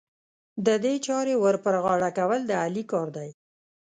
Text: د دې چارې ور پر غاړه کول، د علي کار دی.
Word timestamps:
د 0.65 0.67
دې 0.83 0.93
چارې 1.07 1.33
ور 1.43 1.55
پر 1.63 1.75
غاړه 1.83 2.09
کول، 2.17 2.41
د 2.45 2.51
علي 2.63 2.83
کار 2.91 3.07
دی. 3.17 3.29